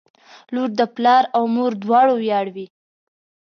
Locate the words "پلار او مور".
0.95-1.71